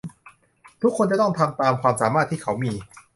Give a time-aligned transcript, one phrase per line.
[0.81, 2.71] ทุกคนจะต้องทำตามความสามารถที่เขามี